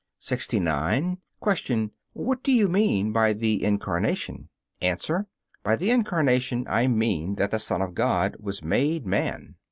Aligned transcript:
69. 0.17 1.19
Q. 1.43 1.91
What 2.13 2.41
do 2.41 2.51
you 2.51 2.67
mean 2.67 3.11
by 3.11 3.33
the 3.33 3.63
Incarnation? 3.63 4.49
A. 4.81 4.97
By 5.61 5.75
the 5.75 5.91
Incarnation 5.91 6.65
I 6.67 6.87
mean 6.87 7.35
that 7.35 7.51
the 7.51 7.59
Son 7.59 7.83
of 7.83 7.93
God 7.93 8.35
was 8.39 8.63
made 8.63 9.05
man. 9.05 9.57